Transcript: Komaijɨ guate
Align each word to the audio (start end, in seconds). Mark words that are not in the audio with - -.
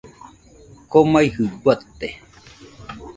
Komaijɨ 0.91 1.43
guate 1.63 2.07